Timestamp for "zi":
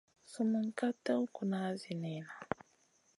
1.79-1.93